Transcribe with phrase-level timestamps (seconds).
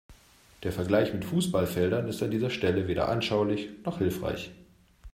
[0.63, 4.49] Der Vergleich mit Fußballfeldern ist an dieser Stelle weder anschaulich noch hilfreich.